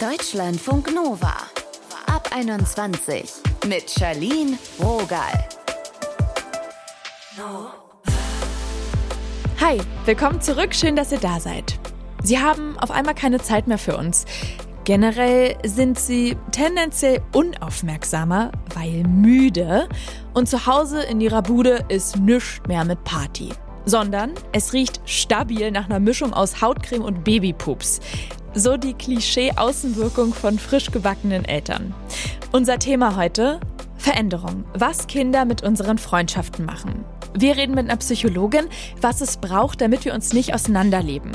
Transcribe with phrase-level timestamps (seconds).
[0.00, 1.34] Deutschlandfunk Nova.
[2.06, 3.32] Ab 21
[3.66, 5.48] mit Charlene Rogal.
[9.60, 10.72] Hi, willkommen zurück.
[10.72, 11.80] Schön, dass ihr da seid.
[12.22, 14.24] Sie haben auf einmal keine Zeit mehr für uns.
[14.84, 19.88] Generell sind sie tendenziell unaufmerksamer, weil müde.
[20.32, 23.48] Und zu Hause in ihrer Bude ist nichts mehr mit Party.
[23.84, 27.98] Sondern es riecht stabil nach einer Mischung aus Hautcreme und Babypups.
[28.58, 31.94] So die Klischee-Außenwirkung von frisch gebackenen Eltern.
[32.50, 33.60] Unser Thema heute:
[33.98, 34.64] Veränderung.
[34.74, 37.04] Was Kinder mit unseren Freundschaften machen.
[37.34, 38.66] Wir reden mit einer Psychologin,
[39.00, 41.30] was es braucht, damit wir uns nicht auseinanderleben.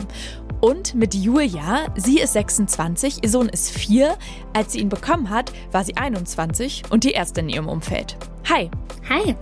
[0.60, 4.18] Und mit Julia, sie ist 26, ihr Sohn ist 4.
[4.52, 8.18] Als sie ihn bekommen hat, war sie 21 und die erste in ihrem Umfeld.
[8.50, 8.70] Hi.
[9.08, 9.38] Hi.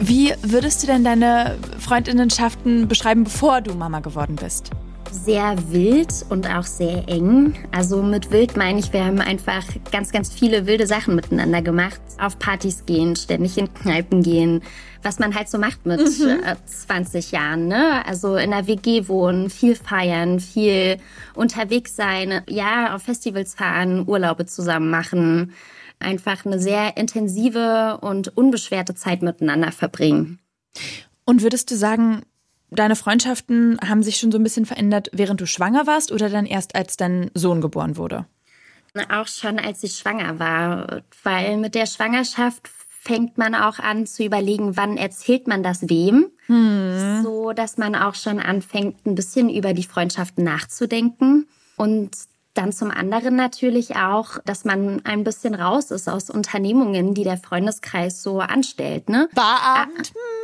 [0.00, 4.72] Wie würdest du denn deine Freundinnenschaften beschreiben, bevor du Mama geworden bist?
[5.12, 7.54] Sehr wild und auch sehr eng.
[7.70, 9.62] Also mit wild meine ich, wir haben einfach
[9.92, 12.00] ganz, ganz viele wilde Sachen miteinander gemacht.
[12.18, 14.62] Auf Partys gehen, ständig in Kneipen gehen,
[15.02, 16.40] was man halt so macht mit mhm.
[16.64, 17.68] 20 Jahren.
[17.68, 18.04] Ne?
[18.06, 20.96] Also in der WG wohnen, viel feiern, viel
[21.34, 25.52] unterwegs sein, ja, auf Festivals fahren, Urlaube zusammen machen
[26.02, 30.40] einfach eine sehr intensive und unbeschwerte Zeit miteinander verbringen.
[31.24, 32.22] Und würdest du sagen,
[32.74, 36.46] deine Freundschaften haben sich schon so ein bisschen verändert, während du schwanger warst oder dann
[36.46, 38.26] erst, als dein Sohn geboren wurde?
[39.10, 42.68] Auch schon, als ich schwanger war, weil mit der Schwangerschaft
[43.02, 47.22] fängt man auch an zu überlegen, wann erzählt man das wem, hm.
[47.22, 51.48] so dass man auch schon anfängt, ein bisschen über die Freundschaften nachzudenken.
[51.76, 52.10] Und
[52.54, 57.38] dann zum anderen natürlich auch, dass man ein bisschen raus ist aus Unternehmungen, die der
[57.38, 59.08] Freundeskreis so anstellt.
[59.08, 59.28] Ne?
[59.34, 60.12] Barabend?
[60.14, 60.41] Ah,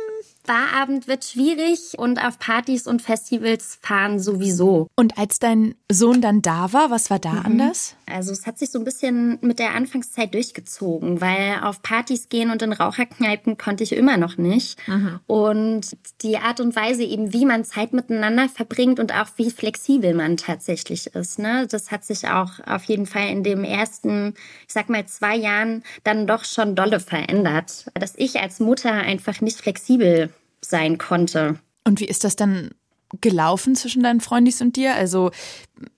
[0.49, 4.87] Barabend wird schwierig und auf Partys und Festivals fahren sowieso.
[4.95, 7.45] Und als dein Sohn dann da war, was war da mhm.
[7.45, 7.95] anders?
[8.07, 12.49] Also es hat sich so ein bisschen mit der Anfangszeit durchgezogen, weil auf Partys gehen
[12.49, 14.79] und in Raucherkneipen konnte ich immer noch nicht.
[14.87, 15.19] Mhm.
[15.27, 20.15] Und die Art und Weise eben, wie man Zeit miteinander verbringt und auch wie flexibel
[20.15, 21.67] man tatsächlich ist, ne?
[21.69, 24.33] das hat sich auch auf jeden Fall in dem ersten,
[24.67, 27.85] ich sag mal, zwei Jahren dann doch schon dolle verändert.
[27.93, 31.59] Dass ich als Mutter einfach nicht flexibel sein konnte.
[31.85, 32.71] Und wie ist das dann
[33.21, 34.95] gelaufen zwischen deinen Freundis und dir?
[34.95, 35.31] Also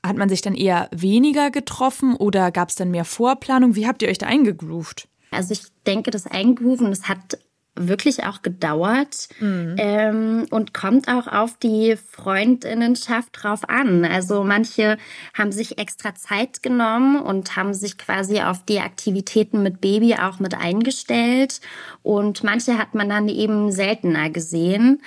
[0.05, 3.75] hat man sich dann eher weniger getroffen oder gab es dann mehr Vorplanung?
[3.75, 5.07] Wie habt ihr euch da eingegroovt?
[5.31, 7.37] Also ich denke, das Eingrooven, das hat
[7.75, 9.75] wirklich auch gedauert mhm.
[9.77, 14.03] ähm, und kommt auch auf die Freundinnenschaft drauf an.
[14.03, 14.97] Also manche
[15.33, 20.39] haben sich extra Zeit genommen und haben sich quasi auf die Aktivitäten mit Baby auch
[20.39, 21.61] mit eingestellt
[22.03, 25.01] und manche hat man dann eben seltener gesehen.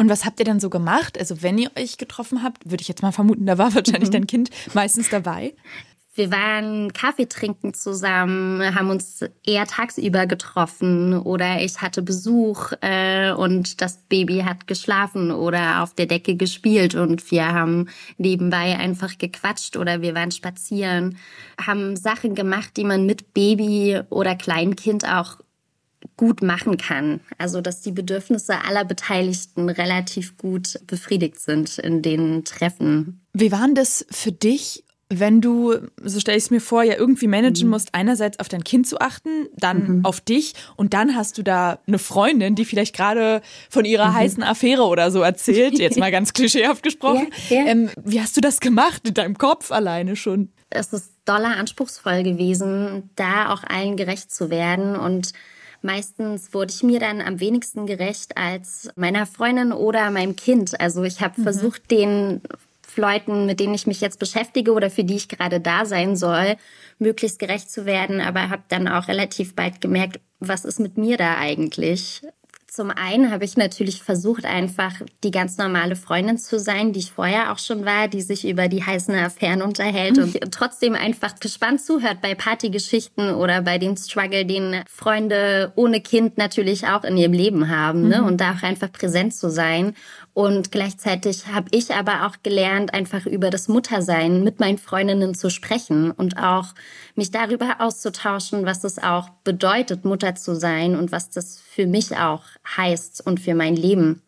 [0.00, 1.18] Und was habt ihr dann so gemacht?
[1.18, 4.12] Also wenn ihr euch getroffen habt, würde ich jetzt mal vermuten, da war wahrscheinlich mhm.
[4.12, 5.54] dein Kind meistens dabei.
[6.18, 13.30] Wir waren Kaffee trinken zusammen, haben uns eher tagsüber getroffen oder ich hatte Besuch äh,
[13.30, 19.16] und das Baby hat geschlafen oder auf der Decke gespielt und wir haben nebenbei einfach
[19.16, 21.18] gequatscht oder wir waren spazieren,
[21.64, 25.36] haben Sachen gemacht, die man mit Baby oder Kleinkind auch
[26.16, 27.20] gut machen kann.
[27.38, 33.24] Also, dass die Bedürfnisse aller Beteiligten relativ gut befriedigt sind in den Treffen.
[33.34, 37.28] Wie waren das für dich wenn du, so stelle ich es mir vor, ja irgendwie
[37.28, 37.70] managen mhm.
[37.70, 40.04] musst, einerseits auf dein Kind zu achten, dann mhm.
[40.04, 44.14] auf dich und dann hast du da eine Freundin, die vielleicht gerade von ihrer mhm.
[44.14, 47.28] heißen Affäre oder so erzählt, jetzt mal ganz klischeehaft gesprochen.
[47.48, 47.66] Ja, ja.
[47.66, 50.50] Ähm, wie hast du das gemacht in deinem Kopf alleine schon?
[50.70, 55.32] Es ist doller anspruchsvoll gewesen, da auch allen gerecht zu werden und
[55.80, 60.80] Meistens wurde ich mir dann am wenigsten gerecht als meiner Freundin oder meinem Kind.
[60.80, 61.44] Also ich habe mhm.
[61.44, 62.40] versucht, den
[62.98, 66.56] Leuten, mit denen ich mich jetzt beschäftige oder für die ich gerade da sein soll,
[66.98, 68.20] möglichst gerecht zu werden.
[68.20, 72.22] Aber habe dann auch relativ bald gemerkt, was ist mit mir da eigentlich?
[72.78, 74.92] Zum einen habe ich natürlich versucht, einfach
[75.24, 78.68] die ganz normale Freundin zu sein, die ich vorher auch schon war, die sich über
[78.68, 84.46] die heißen Affären unterhält und trotzdem einfach gespannt zuhört bei Partygeschichten oder bei dem Struggle,
[84.46, 88.06] den Freunde ohne Kind natürlich auch in ihrem Leben haben.
[88.06, 88.20] Ne?
[88.20, 88.26] Mhm.
[88.28, 89.96] Und da auch einfach präsent zu sein
[90.38, 95.50] und gleichzeitig habe ich aber auch gelernt, einfach über das Muttersein mit meinen Freundinnen zu
[95.50, 96.74] sprechen und auch
[97.18, 102.16] mich darüber auszutauschen, was es auch bedeutet, Mutter zu sein und was das für mich
[102.16, 102.44] auch
[102.76, 104.22] heißt und für mein Leben.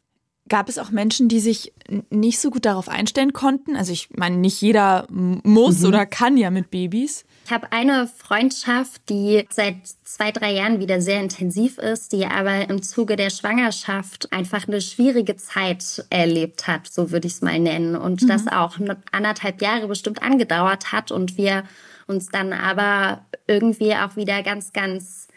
[0.48, 1.72] Gab es auch Menschen, die sich
[2.10, 3.76] nicht so gut darauf einstellen konnten?
[3.76, 5.86] Also ich meine, nicht jeder muss mhm.
[5.86, 7.24] oder kann ja mit Babys.
[7.44, 12.68] Ich habe eine Freundschaft, die seit zwei, drei Jahren wieder sehr intensiv ist, die aber
[12.68, 17.60] im Zuge der Schwangerschaft einfach eine schwierige Zeit erlebt hat, so würde ich es mal
[17.60, 17.94] nennen.
[17.94, 18.28] Und mhm.
[18.28, 18.76] das auch
[19.12, 21.62] anderthalb Jahre bestimmt angedauert hat und wir
[22.10, 25.28] uns dann aber irgendwie auch wieder ganz, ganz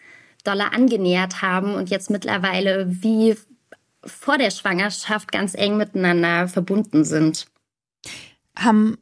[0.43, 3.35] doller angenähert haben und jetzt mittlerweile wie
[4.05, 7.47] vor der Schwangerschaft ganz eng miteinander verbunden sind.
[8.57, 8.97] Haben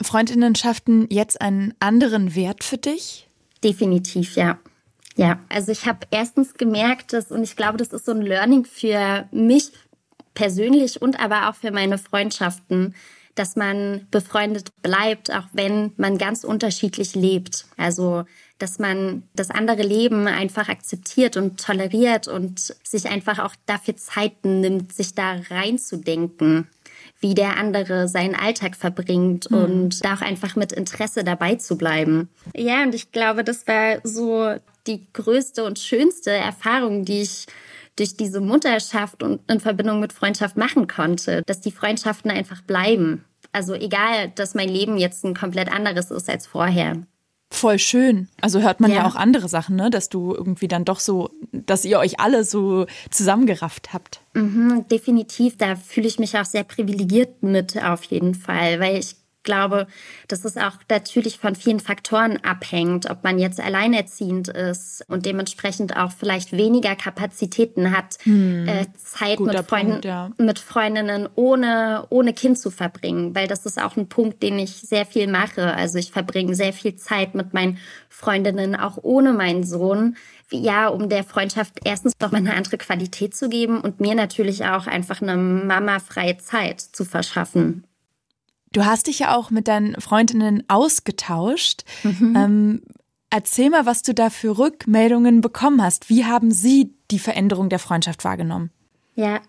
[0.00, 3.28] Freundinnenschaften jetzt einen anderen Wert für dich?
[3.64, 4.58] Definitiv, ja.
[5.16, 8.64] Ja, also ich habe erstens gemerkt, dass, und ich glaube, das ist so ein Learning
[8.64, 9.72] für mich
[10.34, 12.94] persönlich und aber auch für meine Freundschaften,
[13.38, 17.66] dass man befreundet bleibt, auch wenn man ganz unterschiedlich lebt.
[17.76, 18.24] Also,
[18.58, 24.60] dass man das andere Leben einfach akzeptiert und toleriert und sich einfach auch dafür Zeiten
[24.60, 26.66] nimmt, sich da reinzudenken,
[27.20, 29.58] wie der andere seinen Alltag verbringt mhm.
[29.58, 32.28] und da auch einfach mit Interesse dabei zu bleiben.
[32.54, 34.56] Ja, und ich glaube, das war so
[34.86, 37.46] die größte und schönste Erfahrung, die ich
[37.98, 43.24] durch diese Mutterschaft und in Verbindung mit Freundschaft machen konnte, dass die Freundschaften einfach bleiben.
[43.52, 47.02] Also egal, dass mein Leben jetzt ein komplett anderes ist als vorher.
[47.50, 48.28] Voll schön.
[48.42, 48.98] Also hört man ja.
[48.98, 49.88] ja, auch andere Sachen, ne?
[49.88, 54.20] Dass du irgendwie dann doch so, dass ihr euch alle so zusammengerafft habt.
[54.34, 55.56] Mhm, definitiv.
[55.56, 59.16] Da fühle ich mich auch sehr privilegiert mit auf jeden Fall, weil ich
[59.48, 59.86] glaube,
[60.28, 65.96] dass es auch natürlich von vielen Faktoren abhängt, ob man jetzt alleinerziehend ist und dementsprechend
[65.96, 68.68] auch vielleicht weniger Kapazitäten hat, hm.
[68.68, 70.30] äh, Zeit mit, Freunden, Punkt, ja.
[70.36, 73.34] mit Freundinnen ohne, ohne Kind zu verbringen.
[73.34, 75.74] Weil das ist auch ein Punkt, den ich sehr viel mache.
[75.74, 77.78] Also ich verbringe sehr viel Zeit mit meinen
[78.10, 80.14] Freundinnen, auch ohne meinen Sohn
[80.50, 84.64] ja, um der Freundschaft erstens noch mal eine andere Qualität zu geben und mir natürlich
[84.64, 87.84] auch einfach eine mamafreie Zeit zu verschaffen.
[88.78, 91.82] Du hast dich ja auch mit deinen Freundinnen ausgetauscht.
[92.04, 92.36] Mhm.
[92.36, 92.82] Ähm,
[93.28, 96.08] erzähl mal, was du da für Rückmeldungen bekommen hast.
[96.08, 98.70] Wie haben sie die Veränderung der Freundschaft wahrgenommen?
[99.16, 99.40] Ja,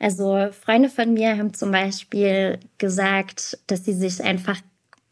[0.00, 4.58] also Freunde von mir haben zum Beispiel gesagt, dass sie sich einfach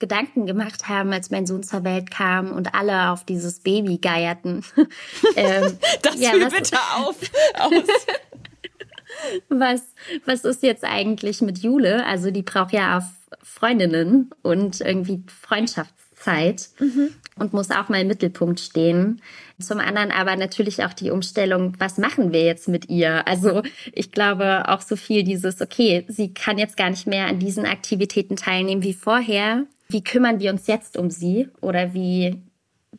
[0.00, 4.64] Gedanken gemacht haben, als mein Sohn zur Welt kam und alle auf dieses Baby geierten.
[5.36, 7.16] ähm, das ja, was, bitte auf.
[7.54, 7.84] Aus.
[9.48, 9.82] was,
[10.24, 12.04] was ist jetzt eigentlich mit Jule?
[12.04, 13.04] Also die braucht ja auf
[13.42, 17.10] Freundinnen und irgendwie Freundschaftszeit mhm.
[17.36, 19.22] und muss auch mal im Mittelpunkt stehen.
[19.60, 23.26] Zum anderen aber natürlich auch die Umstellung, was machen wir jetzt mit ihr?
[23.26, 23.62] Also
[23.92, 27.66] ich glaube auch so viel dieses, okay, sie kann jetzt gar nicht mehr an diesen
[27.66, 29.66] Aktivitäten teilnehmen wie vorher.
[29.88, 31.48] Wie kümmern wir uns jetzt um sie?
[31.60, 32.42] Oder wie,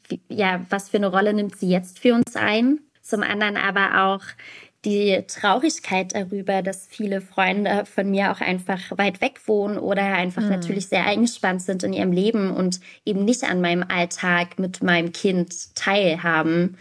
[0.07, 2.79] wie ja, was für eine Rolle nimmt sie jetzt für uns ein?
[3.01, 4.23] Zum anderen aber auch,
[4.83, 10.41] die Traurigkeit darüber, dass viele Freunde von mir auch einfach weit weg wohnen oder einfach
[10.41, 10.49] mhm.
[10.49, 15.11] natürlich sehr eingespannt sind in ihrem Leben und eben nicht an meinem Alltag mit meinem
[15.11, 16.77] Kind teilhaben.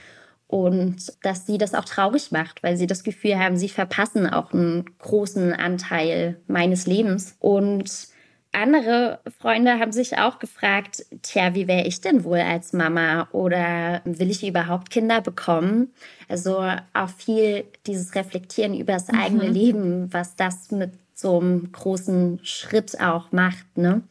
[0.46, 4.52] Und dass sie das auch traurig macht, weil sie das Gefühl haben, sie verpassen auch
[4.52, 7.36] einen großen Anteil meines Lebens.
[7.38, 8.08] Und
[8.52, 14.02] andere Freunde haben sich auch gefragt, tja, wie wäre ich denn wohl als Mama oder
[14.04, 15.92] will ich überhaupt Kinder bekommen?
[16.28, 16.58] Also
[16.92, 19.18] auch viel dieses Reflektieren über das mhm.
[19.18, 24.02] eigene Leben, was das mit so einem großen Schritt auch macht, ne?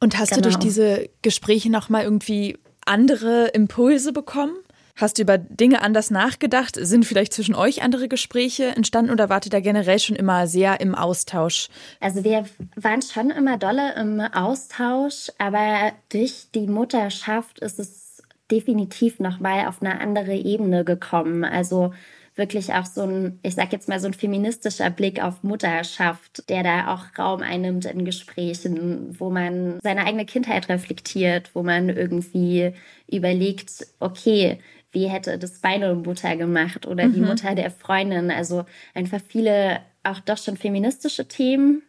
[0.00, 0.42] Und hast genau.
[0.42, 0.64] du durch genau.
[0.64, 4.54] diese Gespräche nochmal irgendwie andere Impulse bekommen?
[4.98, 6.74] Hast du über Dinge anders nachgedacht?
[6.74, 10.96] Sind vielleicht zwischen euch andere Gespräche entstanden oder wart ihr generell schon immer sehr im
[10.96, 11.68] Austausch?
[12.00, 19.20] Also wir waren schon immer dolle im Austausch, aber durch die Mutterschaft ist es definitiv
[19.20, 21.44] nochmal auf eine andere Ebene gekommen.
[21.44, 21.94] Also
[22.34, 26.64] wirklich auch so ein, ich sag jetzt mal, so ein feministischer Blick auf Mutterschaft, der
[26.64, 32.72] da auch Raum einnimmt in Gesprächen, wo man seine eigene Kindheit reflektiert, wo man irgendwie
[33.08, 34.58] überlegt, okay,
[34.98, 37.12] wie hätte das meine Mutter gemacht oder mhm.
[37.14, 38.30] die Mutter der Freundin.
[38.30, 38.64] Also
[38.94, 41.82] einfach viele auch doch schon feministische Themen,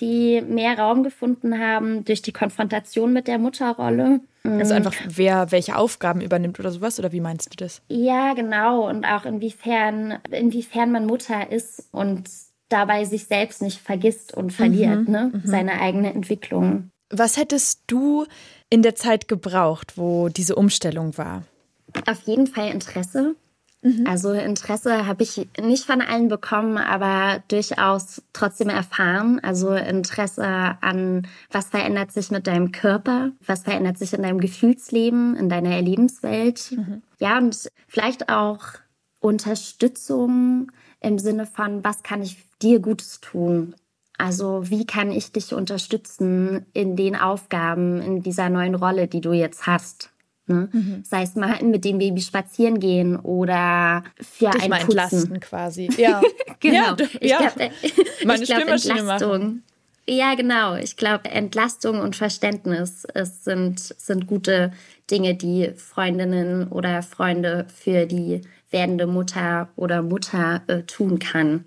[0.00, 4.20] die mehr Raum gefunden haben durch die Konfrontation mit der Mutterrolle.
[4.42, 7.82] Also einfach, wer welche Aufgaben übernimmt oder sowas, oder wie meinst du das?
[7.88, 8.88] Ja, genau.
[8.88, 12.28] Und auch inwiefern, inwiefern man Mutter ist und
[12.68, 15.30] dabei sich selbst nicht vergisst und verliert, mhm, ne?
[15.32, 15.42] Mhm.
[15.44, 16.90] Seine eigene Entwicklung.
[17.10, 18.26] Was hättest du
[18.70, 21.42] in der Zeit gebraucht, wo diese Umstellung war?
[22.06, 23.36] Auf jeden Fall Interesse.
[23.82, 24.06] Mhm.
[24.06, 29.40] Also Interesse habe ich nicht von allen bekommen, aber durchaus trotzdem erfahren.
[29.40, 35.36] Also Interesse an, was verändert sich mit deinem Körper, was verändert sich in deinem Gefühlsleben,
[35.36, 36.72] in deiner Erlebenswelt.
[36.72, 37.02] Mhm.
[37.18, 38.60] Ja, und vielleicht auch
[39.20, 43.74] Unterstützung im Sinne von, was kann ich dir Gutes tun?
[44.18, 49.32] Also wie kann ich dich unterstützen in den Aufgaben, in dieser neuen Rolle, die du
[49.32, 50.10] jetzt hast?
[50.46, 50.68] Ne?
[50.72, 51.02] Mhm.
[51.04, 54.98] Sei es mal mit dem Baby spazieren gehen oder für Dich ein mal Putzen.
[54.98, 55.88] entlasten quasi.
[55.96, 56.22] Ja,
[56.60, 56.94] genau.
[56.94, 57.38] Ja, ich ja.
[57.38, 57.70] glaube,
[58.24, 59.06] Meine ich glaub, Entlastung.
[59.06, 59.62] machen.
[60.08, 60.76] Ja, genau.
[60.76, 64.72] Ich glaube, Entlastung und Verständnis es sind, sind gute
[65.10, 71.64] Dinge, die Freundinnen oder Freunde für die werdende Mutter oder Mutter äh, tun kann.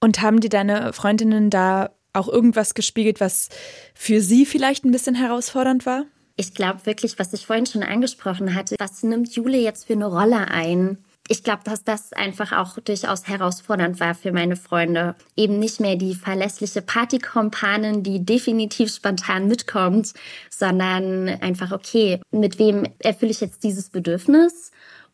[0.00, 3.48] Und haben dir deine Freundinnen da auch irgendwas gespiegelt, was
[3.94, 6.04] für sie vielleicht ein bisschen herausfordernd war?
[6.40, 10.06] Ich glaube wirklich, was ich vorhin schon angesprochen hatte, was nimmt Jule jetzt für eine
[10.06, 10.96] Rolle ein?
[11.28, 15.16] Ich glaube, dass das einfach auch durchaus herausfordernd war für meine Freunde.
[15.36, 20.14] Eben nicht mehr die verlässliche Partykompanin, die definitiv spontan mitkommt,
[20.48, 24.70] sondern einfach, okay, mit wem erfülle ich jetzt dieses Bedürfnis?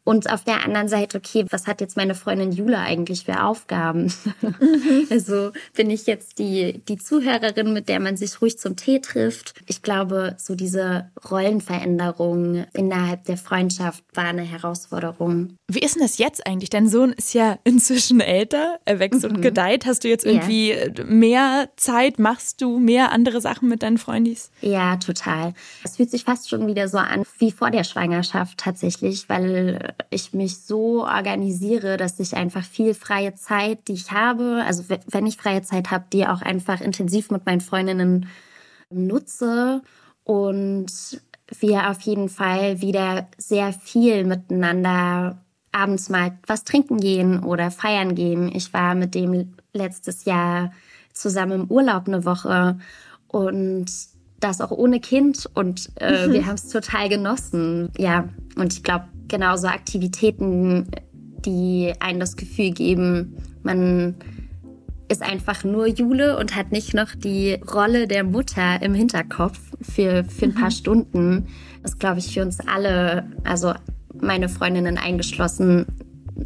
[0.06, 4.12] Und auf der anderen Seite, okay, was hat jetzt meine Freundin Jule eigentlich für Aufgaben?
[5.10, 9.54] also bin ich jetzt die, die Zuhörerin, mit der man sich ruhig zum Tee trifft.
[9.66, 15.56] Ich glaube, so diese Rollenveränderung innerhalb der Freundschaft war eine Herausforderung.
[15.66, 16.70] Wie ist denn das jetzt eigentlich?
[16.70, 19.86] Dein Sohn ist ja inzwischen älter, er wächst und gedeiht.
[19.86, 22.20] Hast du jetzt irgendwie mehr Zeit?
[22.20, 24.52] Machst du mehr andere Sachen mit deinen Freundis?
[24.60, 25.52] Ja, total.
[25.82, 30.32] Es fühlt sich fast schon wieder so an wie vor der Schwangerschaft tatsächlich, weil ich
[30.32, 35.36] mich so organisiere, dass ich einfach viel freie Zeit, die ich habe, also wenn ich
[35.36, 38.28] freie Zeit habe, die auch einfach intensiv mit meinen Freundinnen
[38.90, 39.82] nutze
[40.24, 41.20] und
[41.58, 48.14] wir auf jeden Fall wieder sehr viel miteinander abends mal was trinken gehen oder feiern
[48.14, 48.50] gehen.
[48.54, 50.72] Ich war mit dem letztes Jahr
[51.12, 52.78] zusammen im Urlaub eine Woche
[53.28, 53.86] und
[54.40, 57.90] das auch ohne Kind und äh, wir haben es total genossen.
[57.96, 60.86] Ja, und ich glaube, genauso Aktivitäten,
[61.44, 64.16] die einen das Gefühl geben, man
[65.08, 70.24] ist einfach nur Jule und hat nicht noch die Rolle der Mutter im Hinterkopf für,
[70.24, 71.46] für ein paar Stunden.
[71.82, 73.72] Das ist, glaube ich, für uns alle, also
[74.20, 75.86] meine Freundinnen eingeschlossen,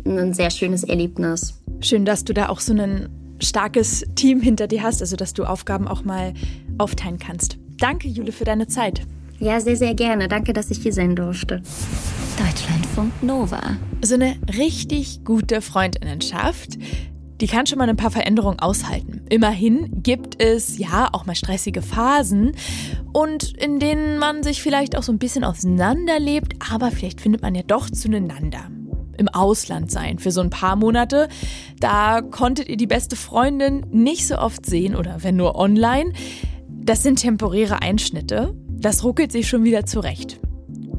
[0.05, 1.55] ein sehr schönes Erlebnis.
[1.81, 3.09] Schön, dass du da auch so ein
[3.41, 6.35] starkes Team hinter dir hast, also dass du Aufgaben auch mal
[6.79, 7.59] aufteilen kannst.
[7.79, 9.07] Danke, Jule, für deine Zeit.
[9.41, 10.29] Ja, sehr, sehr gerne.
[10.29, 11.63] Danke, dass ich hier sein durfte.
[12.39, 13.79] Deutschlandfunk Nova.
[14.03, 16.77] So eine richtig gute Freundinnenschaft,
[17.41, 19.23] die kann schon mal ein paar Veränderungen aushalten.
[19.31, 22.53] Immerhin gibt es ja auch mal stressige Phasen
[23.15, 27.55] und in denen man sich vielleicht auch so ein bisschen auseinanderlebt, aber vielleicht findet man
[27.55, 28.71] ja doch zueinander.
[29.17, 31.29] Im Ausland sein für so ein paar Monate,
[31.79, 36.13] da konntet ihr die beste Freundin nicht so oft sehen oder wenn nur online.
[36.69, 40.41] Das sind temporäre Einschnitte, das ruckelt sich schon wieder zurecht.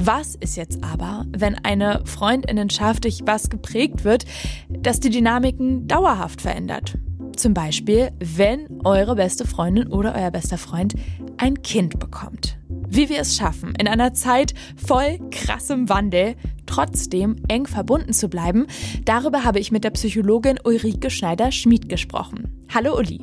[0.04, 4.26] Was ist jetzt aber, wenn eine Freundinnenschaft durch was geprägt wird,
[4.70, 6.98] das die Dynamiken dauerhaft verändert?
[7.36, 10.96] Zum Beispiel, wenn eure beste Freundin oder euer bester Freund
[11.38, 12.58] ein Kind bekommt.
[12.88, 16.36] Wie wir es schaffen, in einer Zeit voll krassem Wandel
[16.66, 18.68] trotzdem eng verbunden zu bleiben,
[19.06, 22.64] darüber habe ich mit der Psychologin Ulrike Schneider-Schmid gesprochen.
[22.74, 23.22] Hallo Uli.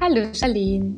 [0.00, 0.96] Hallo Charlene.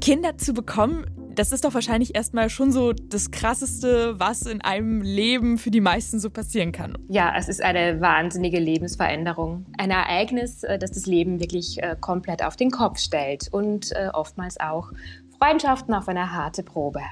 [0.00, 1.04] Kinder zu bekommen,
[1.38, 5.80] das ist doch wahrscheinlich erstmal schon so das Krasseste, was in einem Leben für die
[5.80, 6.98] meisten so passieren kann.
[7.08, 9.64] Ja, es ist eine wahnsinnige Lebensveränderung.
[9.78, 14.08] Ein Ereignis, äh, das das Leben wirklich äh, komplett auf den Kopf stellt und äh,
[14.12, 14.90] oftmals auch
[15.38, 17.02] Freundschaften auf eine harte Probe.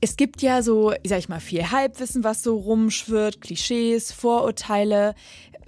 [0.00, 5.14] Es gibt ja so, sag ich mal, viel Halbwissen, was so rumschwirrt, Klischees, Vorurteile.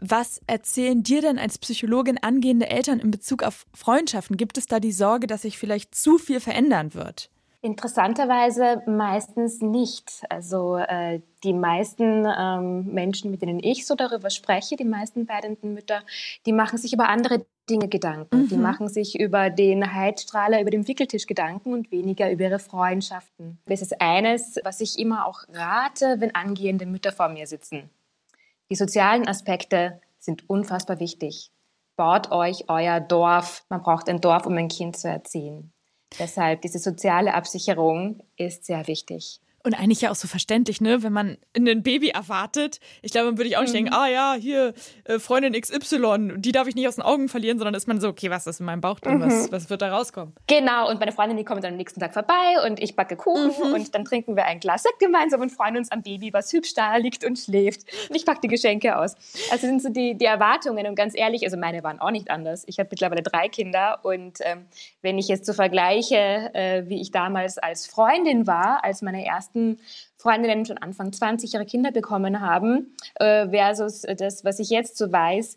[0.00, 4.36] Was erzählen dir denn als Psychologin angehende Eltern in Bezug auf Freundschaften?
[4.36, 7.30] Gibt es da die Sorge, dass sich vielleicht zu viel verändern wird?
[7.60, 10.22] Interessanterweise meistens nicht.
[10.28, 15.74] Also äh, die meisten ähm, Menschen, mit denen ich so darüber spreche, die meisten werdenden
[15.74, 16.02] Mütter,
[16.46, 18.42] die machen sich über andere Dinge Gedanken.
[18.42, 18.48] Mhm.
[18.48, 23.58] Die machen sich über den Heizstrahler, über den Wickeltisch Gedanken und weniger über ihre Freundschaften.
[23.66, 27.90] Das ist eines, was ich immer auch rate, wenn angehende Mütter vor mir sitzen.
[28.70, 31.50] Die sozialen Aspekte sind unfassbar wichtig.
[31.96, 33.64] Baut euch euer Dorf.
[33.68, 35.72] Man braucht ein Dorf, um ein Kind zu erziehen.
[36.18, 39.40] Deshalb diese soziale Absicherung ist sehr wichtig.
[39.68, 41.02] Und eigentlich ja auch so verständlich, ne?
[41.02, 43.84] Wenn man ein Baby erwartet, ich glaube, dann würde ich auch nicht mhm.
[43.84, 44.72] denken, ah ja, hier,
[45.04, 48.08] äh, Freundin XY, die darf ich nicht aus den Augen verlieren, sondern ist man so,
[48.08, 49.18] okay, was ist in meinem Bauch drin?
[49.18, 49.26] Mhm.
[49.26, 50.34] Was, was wird da rauskommen?
[50.46, 52.34] Genau, und meine Freundin, die kommt dann am nächsten Tag vorbei
[52.66, 53.74] und ich backe Kuchen mhm.
[53.74, 56.72] und dann trinken wir ein Glas Sekt gemeinsam und freuen uns am Baby, was hübsch
[56.72, 57.82] da liegt und schläft.
[58.08, 59.16] Und ich packe die Geschenke aus.
[59.50, 62.64] Also sind so die, die Erwartungen und ganz ehrlich, also meine waren auch nicht anders.
[62.66, 64.64] Ich habe mittlerweile drei Kinder und ähm,
[65.02, 69.57] wenn ich jetzt so vergleiche, äh, wie ich damals als Freundin war, als meine ersten
[70.16, 75.12] Freundinnen schon Anfang 20 ihre Kinder bekommen haben, äh, versus das, was ich jetzt so
[75.12, 75.56] weiß.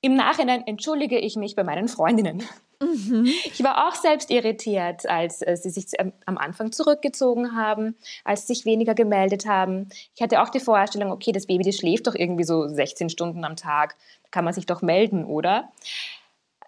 [0.00, 2.42] Im Nachhinein entschuldige ich mich bei meinen Freundinnen.
[2.80, 3.26] Mhm.
[3.44, 5.86] Ich war auch selbst irritiert, als äh, sie sich
[6.26, 9.88] am Anfang zurückgezogen haben, als sie sich weniger gemeldet haben.
[10.14, 13.44] Ich hatte auch die Vorstellung, okay, das Baby, das schläft doch irgendwie so 16 Stunden
[13.44, 13.96] am Tag.
[14.24, 15.72] Da kann man sich doch melden, oder?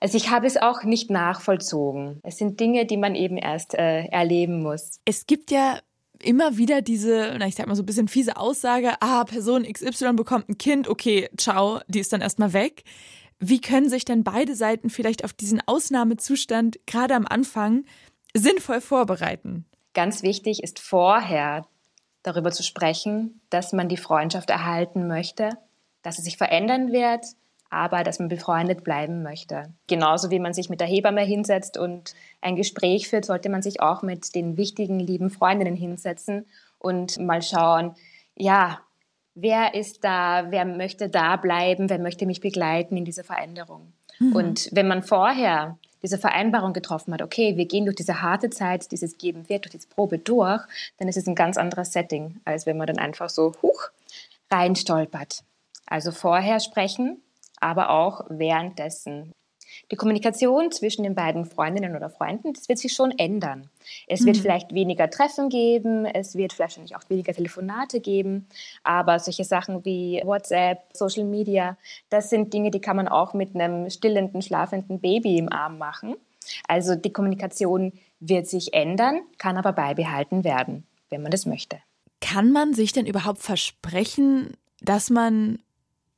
[0.01, 2.21] Also ich habe es auch nicht nachvollzogen.
[2.23, 5.01] Es sind Dinge, die man eben erst äh, erleben muss.
[5.05, 5.79] Es gibt ja
[6.27, 10.15] immer wieder diese, na, ich sag mal so ein bisschen fiese Aussage, ah, Person XY
[10.15, 12.85] bekommt ein Kind, okay, ciao, die ist dann erstmal weg.
[13.39, 17.85] Wie können sich denn beide Seiten vielleicht auf diesen Ausnahmezustand gerade am Anfang
[18.35, 19.67] sinnvoll vorbereiten?
[19.95, 21.67] Ganz wichtig ist vorher
[22.23, 25.51] darüber zu sprechen, dass man die Freundschaft erhalten möchte,
[26.03, 27.25] dass sie sich verändern wird,
[27.71, 29.73] aber dass man befreundet bleiben möchte.
[29.87, 33.81] Genauso wie man sich mit der Hebamme hinsetzt und ein Gespräch führt, sollte man sich
[33.81, 36.47] auch mit den wichtigen, lieben Freundinnen hinsetzen
[36.79, 37.95] und mal schauen,
[38.37, 38.81] ja,
[39.35, 43.93] wer ist da, wer möchte da bleiben, wer möchte mich begleiten in dieser Veränderung.
[44.19, 44.33] Mhm.
[44.35, 48.91] Und wenn man vorher diese Vereinbarung getroffen hat, okay, wir gehen durch diese harte Zeit,
[48.93, 50.63] dieses Geben wird, durch diese Probe durch,
[50.99, 53.91] dann ist es ein ganz anderes Setting, als wenn man dann einfach so huch
[54.51, 55.43] reinstolpert.
[55.87, 57.23] Also vorher sprechen,
[57.61, 59.33] aber auch währenddessen.
[59.91, 63.69] Die Kommunikation zwischen den beiden Freundinnen oder Freunden, das wird sich schon ändern.
[64.07, 64.41] Es wird mhm.
[64.41, 68.47] vielleicht weniger Treffen geben, es wird wahrscheinlich auch weniger Telefonate geben,
[68.83, 71.77] aber solche Sachen wie WhatsApp, Social Media,
[72.11, 76.17] das sind Dinge, die kann man auch mit einem stillenden, schlafenden Baby im Arm machen.
[76.69, 81.79] Also die Kommunikation wird sich ändern, kann aber beibehalten werden, wenn man das möchte.
[82.21, 85.59] Kann man sich denn überhaupt versprechen, dass man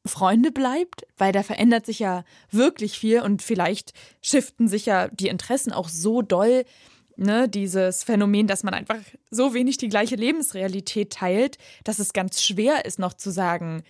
[0.09, 5.29] Freunde bleibt, weil da verändert sich ja wirklich viel und vielleicht shiften sich ja die
[5.29, 6.65] Interessen auch so doll,
[7.17, 9.01] ne, dieses Phänomen, dass man einfach
[9.31, 13.83] so wenig die gleiche Lebensrealität teilt, dass es ganz schwer ist, noch zu sagen,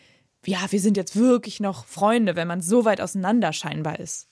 [0.45, 4.29] ja, wir sind jetzt wirklich noch Freunde, wenn man so weit auseinander scheinbar ist.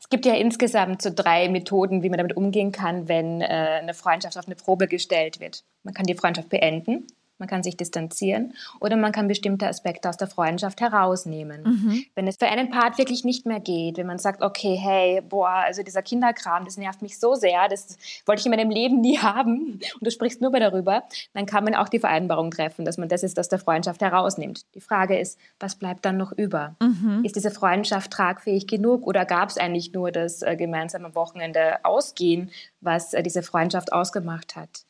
[0.00, 3.94] Es gibt ja insgesamt so drei Methoden, wie man damit umgehen kann, wenn äh, eine
[3.94, 5.64] Freundschaft auf eine Probe gestellt wird.
[5.82, 7.06] Man kann die Freundschaft beenden,
[7.42, 11.64] man kann sich distanzieren oder man kann bestimmte Aspekte aus der Freundschaft herausnehmen.
[11.64, 12.04] Mhm.
[12.14, 15.48] Wenn es für einen Part wirklich nicht mehr geht, wenn man sagt, okay, hey, boah,
[15.48, 19.18] also dieser Kinderkram, das nervt mich so sehr, das wollte ich in meinem Leben nie
[19.22, 21.02] haben und du sprichst nur mehr darüber,
[21.34, 24.64] dann kann man auch die Vereinbarung treffen, dass man das ist aus der Freundschaft herausnimmt.
[24.76, 26.76] Die Frage ist, was bleibt dann noch über?
[26.80, 27.24] Mhm.
[27.24, 32.52] Ist diese Freundschaft tragfähig genug oder gab es eigentlich nur das äh, gemeinsame Wochenende ausgehen,
[32.80, 34.84] was äh, diese Freundschaft ausgemacht hat?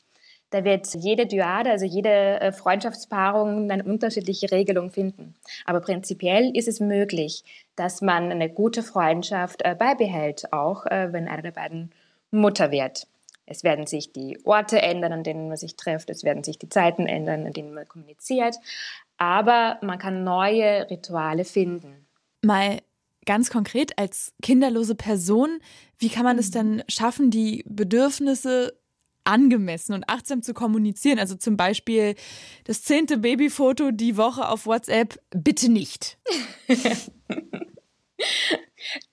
[0.53, 5.35] Da wird jede Dyade, also jede äh, Freundschaftspaarung eine unterschiedliche Regelung finden.
[5.65, 7.43] Aber prinzipiell ist es möglich,
[7.75, 11.91] dass man eine gute Freundschaft äh, beibehält, auch äh, wenn einer der beiden
[12.31, 13.07] Mutter wird.
[13.47, 16.11] Es werden sich die Orte ändern, an denen man sich trifft.
[16.11, 18.57] Es werden sich die Zeiten ändern, an denen man kommuniziert.
[19.17, 22.07] Aber man kann neue Rituale finden.
[22.43, 22.81] Mal
[23.25, 25.61] ganz konkret als kinderlose Person,
[25.99, 26.53] wie kann man es mhm.
[26.53, 28.75] denn schaffen, die Bedürfnisse
[29.25, 31.19] angemessen und achtsam zu kommunizieren.
[31.19, 32.15] Also zum Beispiel
[32.65, 36.19] das zehnte Babyfoto die Woche auf WhatsApp, bitte nicht.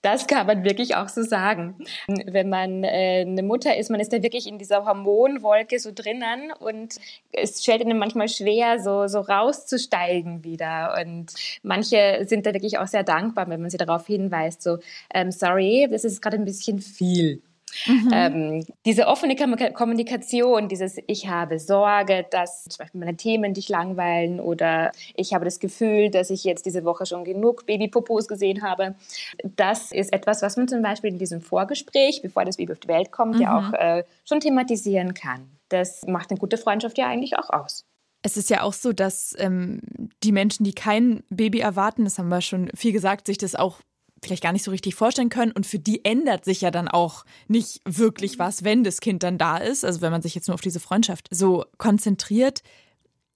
[0.02, 1.78] Das kann man wirklich auch so sagen.
[2.08, 6.52] Wenn man äh, eine Mutter ist, man ist da wirklich in dieser Hormonwolke so drinnen
[6.60, 6.96] und
[7.32, 10.96] es stellt einem manchmal schwer, so, so rauszusteigen wieder.
[11.02, 14.80] Und manche sind da wirklich auch sehr dankbar, wenn man sie darauf hinweist, so,
[15.14, 17.42] ähm, sorry, das ist gerade ein bisschen viel.
[17.86, 18.12] Mhm.
[18.14, 24.40] Ähm, diese offene Kommunikation, dieses Ich habe Sorge, dass zum Beispiel meine Themen dich langweilen
[24.40, 28.96] oder ich habe das Gefühl, dass ich jetzt diese Woche schon genug Babypopos gesehen habe.
[29.44, 32.88] Das ist etwas, was man zum Beispiel in diesem Vorgespräch, bevor das Baby auf die
[32.88, 33.42] Welt kommt, mhm.
[33.42, 35.50] ja auch äh, schon thematisieren kann.
[35.70, 37.86] Das macht eine gute Freundschaft ja eigentlich auch aus.
[38.22, 39.80] Es ist ja auch so, dass ähm,
[40.24, 43.80] die Menschen, die kein Baby erwarten, das haben wir schon viel gesagt, sich das auch
[44.24, 45.52] vielleicht gar nicht so richtig vorstellen können.
[45.52, 49.38] Und für die ändert sich ja dann auch nicht wirklich was, wenn das Kind dann
[49.38, 49.86] da ist.
[49.86, 52.62] Also wenn man sich jetzt nur auf diese Freundschaft so konzentriert.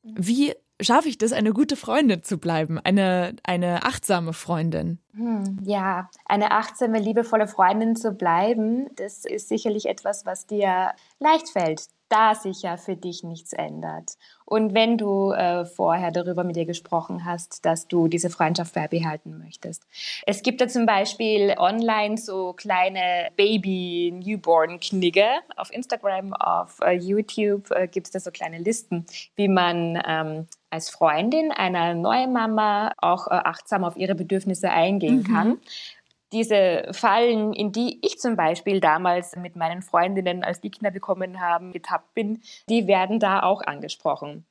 [0.03, 4.99] Wie schaffe ich das, eine gute Freundin zu bleiben, eine, eine achtsame Freundin?
[5.13, 11.49] Hm, ja, eine achtsame, liebevolle Freundin zu bleiben, das ist sicherlich etwas, was dir leicht
[11.49, 14.17] fällt da sich ja für dich nichts ändert.
[14.53, 19.39] Und wenn du äh, vorher darüber mit dir gesprochen hast, dass du diese Freundschaft beibehalten
[19.43, 19.81] möchtest.
[20.27, 25.25] Es gibt da zum Beispiel online so kleine Baby-Newborn-Knigge.
[25.55, 30.45] Auf Instagram, auf äh, YouTube äh, gibt es da so kleine Listen, wie man ähm,
[30.69, 35.33] als Freundin einer neuen Mama auch äh, achtsam auf ihre Bedürfnisse eingehen mhm.
[35.33, 35.57] kann
[36.33, 41.39] diese Fallen, in die ich zum Beispiel damals mit meinen Freundinnen, als die Kinder bekommen
[41.39, 44.45] haben, getappt bin, die werden da auch angesprochen.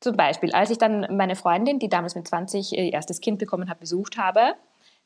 [0.00, 3.68] Zum Beispiel, als ich dann meine Freundin, die damals mit 20 ihr erstes Kind bekommen
[3.68, 4.54] hat, besucht habe,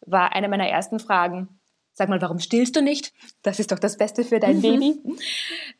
[0.06, 1.48] war eine meiner ersten Fragen,
[1.94, 3.12] sag mal, warum stillst du nicht?
[3.42, 5.00] Das ist doch das Beste für dein Baby.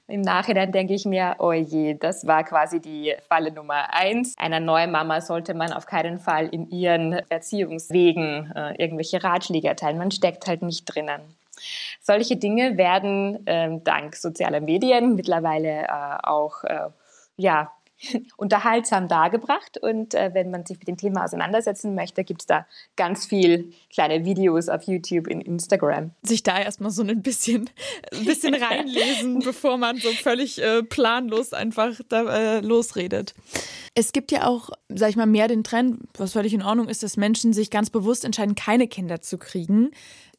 [0.07, 4.35] Im Nachhinein denke ich mir, oh je, das war quasi die Falle Nummer eins.
[4.39, 9.99] Einer neuen Mama sollte man auf keinen Fall in ihren Erziehungswegen äh, irgendwelche Ratschläge erteilen.
[9.99, 11.21] Man steckt halt nicht drinnen.
[12.01, 16.91] Solche Dinge werden ähm, dank sozialer Medien mittlerweile äh, auch äh,
[17.37, 17.73] ja,
[18.37, 19.79] unterhaltsam dargebracht.
[19.79, 23.73] Und äh, wenn man sich mit dem Thema auseinandersetzen möchte, gibt es da ganz viel
[23.93, 26.11] kleine Videos auf YouTube, in Instagram.
[26.23, 27.71] Sich da erstmal so ein bisschen,
[28.13, 33.35] ein bisschen reinlesen, bevor man so völlig äh, planlos einfach da, äh, losredet.
[33.95, 37.05] Es gibt ja auch, sag ich mal, mehr den Trend, was völlig in Ordnung ist,
[37.05, 39.93] dass Menschen sich ganz bewusst entscheiden, keine Kinder zu kriegen.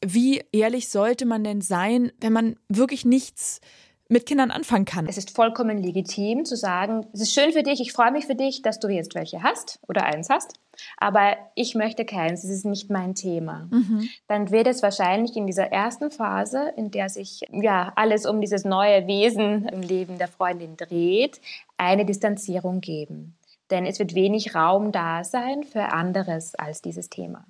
[0.04, 3.60] Wie ehrlich sollte man denn sein, wenn man wirklich nichts
[4.08, 5.06] mit Kindern anfangen kann.
[5.06, 8.34] Es ist vollkommen legitim zu sagen, es ist schön für dich, ich freue mich für
[8.34, 10.54] dich, dass du jetzt welche hast oder eins hast,
[10.96, 13.68] aber ich möchte keins, es ist nicht mein Thema.
[13.70, 14.08] Mhm.
[14.28, 18.64] Dann wird es wahrscheinlich in dieser ersten Phase, in der sich ja alles um dieses
[18.64, 21.40] neue Wesen im Leben der Freundin dreht,
[21.76, 23.36] eine Distanzierung geben.
[23.70, 27.46] Denn es wird wenig Raum da sein für anderes als dieses Thema.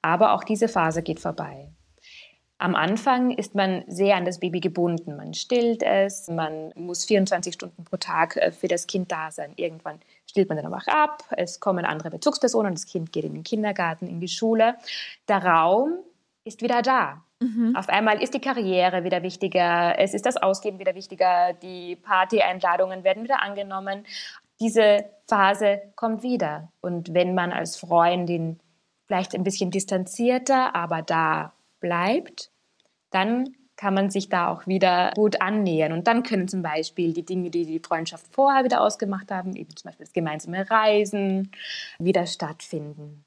[0.00, 1.70] Aber auch diese Phase geht vorbei.
[2.62, 5.16] Am Anfang ist man sehr an das Baby gebunden.
[5.16, 9.52] Man stillt es, man muss 24 Stunden pro Tag äh, für das Kind da sein.
[9.56, 9.98] Irgendwann
[10.30, 14.06] stillt man dann auch ab, es kommen andere Bezugspersonen, das Kind geht in den Kindergarten,
[14.06, 14.76] in die Schule.
[15.26, 16.04] Der Raum
[16.44, 17.24] ist wieder da.
[17.40, 17.74] Mhm.
[17.74, 23.02] Auf einmal ist die Karriere wieder wichtiger, es ist das Ausgehen wieder wichtiger, die Party-Einladungen
[23.02, 24.06] werden wieder angenommen.
[24.60, 26.70] Diese Phase kommt wieder.
[26.80, 28.60] Und wenn man als Freundin
[29.08, 32.51] vielleicht ein bisschen distanzierter, aber da bleibt,
[33.12, 35.92] dann kann man sich da auch wieder gut annähern.
[35.92, 39.74] Und dann können zum Beispiel die Dinge, die die Freundschaft vorher wieder ausgemacht haben, eben
[39.74, 41.50] zum Beispiel das gemeinsame Reisen,
[41.98, 43.24] wieder stattfinden.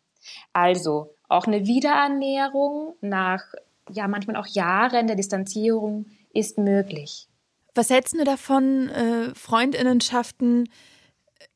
[0.53, 3.43] Also auch eine Wiederannäherung nach
[3.91, 7.27] ja manchmal auch Jahren der Distanzierung ist möglich.
[7.73, 10.69] Was hältst du davon, äh, Freundinnenschaften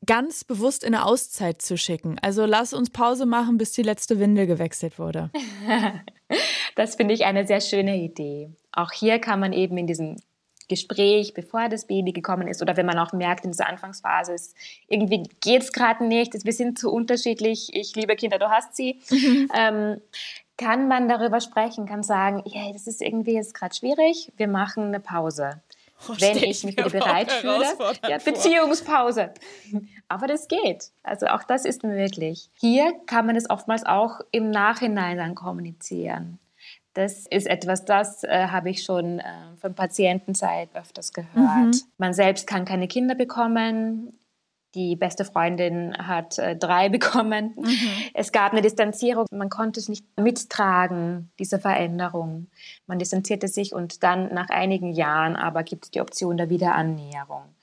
[0.04, 2.18] ganz bewusst in eine Auszeit zu schicken?
[2.20, 5.30] Also lass uns Pause machen, bis die letzte Windel gewechselt wurde.
[6.74, 8.50] Das finde ich eine sehr schöne Idee.
[8.72, 10.16] Auch hier kann man eben in diesem
[10.70, 14.56] Gespräch, bevor das Baby gekommen ist, oder wenn man auch merkt, in dieser Anfangsphase ist,
[14.86, 19.00] irgendwie geht es gerade nicht, wir sind zu unterschiedlich, ich liebe Kinder, du hast sie,
[19.10, 19.50] mhm.
[19.54, 20.00] ähm,
[20.56, 24.84] kann man darüber sprechen, kann sagen, yeah, das ist irgendwie jetzt gerade schwierig, wir machen
[24.84, 25.60] eine Pause.
[26.08, 27.66] Oh, wenn ich mich wieder bereit fühle.
[28.08, 29.34] Ja, Beziehungspause.
[30.08, 30.92] Aber das geht.
[31.02, 32.48] Also auch das ist möglich.
[32.58, 36.38] Hier kann man es oftmals auch im Nachhinein dann kommunizieren.
[36.94, 39.22] Das ist etwas, das äh, habe ich schon äh,
[39.58, 41.34] von Patientenzeit öfters gehört.
[41.36, 41.80] Mhm.
[41.98, 44.18] Man selbst kann keine Kinder bekommen.
[44.74, 47.54] Die beste Freundin hat äh, drei bekommen.
[47.56, 47.90] Mhm.
[48.14, 49.26] Es gab eine Distanzierung.
[49.30, 52.48] Man konnte es nicht mittragen, diese Veränderung.
[52.86, 57.54] Man distanzierte sich und dann nach einigen Jahren aber gibt es die Option der Wiederannäherung.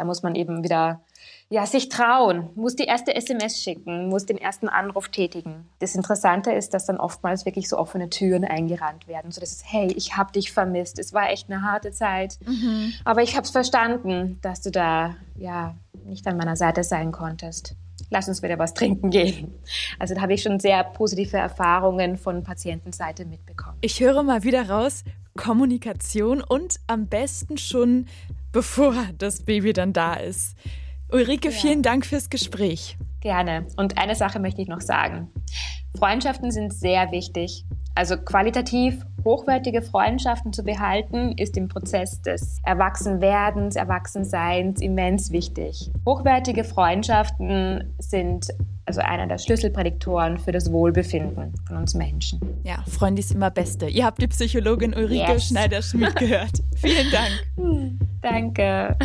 [0.00, 1.02] Da muss man eben wieder
[1.50, 5.68] ja, sich trauen, muss die erste SMS schicken, muss den ersten Anruf tätigen.
[5.78, 9.62] Das Interessante ist, dass dann oftmals wirklich so offene Türen eingerannt werden, so dass es,
[9.66, 12.94] hey, ich habe dich vermisst, es war echt eine harte Zeit, mhm.
[13.04, 15.74] aber ich habe es verstanden, dass du da ja
[16.06, 17.76] nicht an meiner Seite sein konntest.
[18.08, 19.52] Lass uns wieder was trinken gehen.
[19.98, 23.76] Also da habe ich schon sehr positive Erfahrungen von Patientenseite mitbekommen.
[23.82, 25.04] Ich höre mal wieder raus,
[25.36, 28.06] Kommunikation und am besten schon
[28.52, 30.56] bevor das Baby dann da ist.
[31.12, 31.54] Ulrike, ja.
[31.54, 32.96] vielen Dank fürs Gespräch.
[33.20, 33.66] Gerne.
[33.76, 35.28] Und eine Sache möchte ich noch sagen.
[35.98, 37.64] Freundschaften sind sehr wichtig.
[37.94, 45.90] Also qualitativ hochwertige Freundschaften zu behalten, ist im Prozess des Erwachsenwerdens, Erwachsenseins immens wichtig.
[46.06, 48.48] Hochwertige Freundschaften sind
[48.86, 52.40] also einer der Schlüsselprädiktoren für das Wohlbefinden von uns Menschen.
[52.64, 53.88] Ja, Freunde ist immer Beste.
[53.88, 55.48] Ihr habt die Psychologin Ulrike yes.
[55.48, 56.62] Schneider-Schmidt gehört.
[56.76, 57.99] Vielen Dank.
[58.22, 58.96] Danke.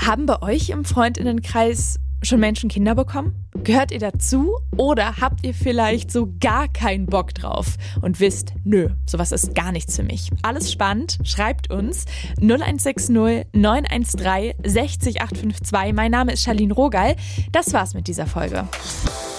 [0.00, 3.46] Haben bei euch im Freundinnenkreis schon Menschen Kinder bekommen?
[3.62, 8.90] Gehört ihr dazu oder habt ihr vielleicht so gar keinen Bock drauf und wisst, nö,
[9.06, 10.30] sowas ist gar nichts für mich?
[10.42, 12.06] Alles spannend, schreibt uns
[12.40, 13.10] 0160
[13.52, 15.94] 913 60852.
[15.94, 17.16] Mein Name ist Charlene Rogal.
[17.52, 18.66] Das war's mit dieser Folge.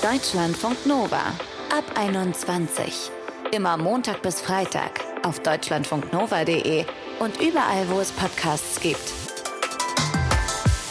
[0.02, 1.34] Deutschlandfunk Nova
[1.76, 3.12] ab 21.
[3.52, 6.86] Immer Montag bis Freitag auf deutschlandfunknova.de
[7.20, 9.25] und überall, wo es Podcasts gibt.